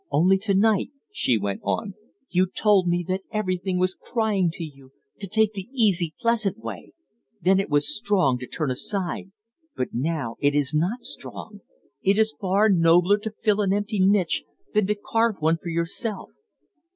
"Only 0.09 0.39
to 0.39 0.55
night," 0.55 0.89
she 1.11 1.37
went 1.37 1.61
on, 1.63 1.93
"you 2.27 2.47
told 2.47 2.87
me 2.87 3.05
that 3.07 3.21
everything 3.31 3.77
was 3.77 3.93
crying 3.93 4.49
to 4.53 4.63
you 4.63 4.93
to 5.19 5.27
take 5.27 5.53
the 5.53 5.69
easy, 5.71 6.15
pleasant 6.19 6.57
way. 6.57 6.93
Then 7.39 7.59
it 7.59 7.69
was 7.69 7.95
strong 7.95 8.39
to 8.39 8.47
turn 8.47 8.71
aside; 8.71 9.31
but 9.75 9.89
now 9.93 10.37
it 10.39 10.55
is 10.55 10.73
not 10.73 11.03
strong. 11.03 11.61
It 12.01 12.17
is 12.17 12.31
far 12.41 12.67
nobler 12.67 13.19
to 13.19 13.29
fill 13.29 13.61
an 13.61 13.71
empty 13.71 13.99
niche 13.99 14.43
than 14.73 14.87
to 14.87 14.95
carve 14.95 15.35
one 15.39 15.59
for 15.61 15.69
yourself. 15.69 16.31